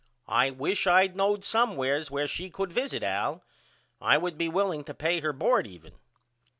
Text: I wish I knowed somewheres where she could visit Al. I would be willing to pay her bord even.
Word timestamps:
I 0.27 0.49
wish 0.49 0.87
I 0.87 1.05
knowed 1.05 1.45
somewheres 1.45 2.09
where 2.09 2.27
she 2.27 2.49
could 2.49 2.73
visit 2.73 3.03
Al. 3.03 3.43
I 4.01 4.17
would 4.17 4.35
be 4.35 4.49
willing 4.49 4.83
to 4.85 4.95
pay 4.95 5.19
her 5.19 5.31
bord 5.31 5.67
even. 5.67 5.93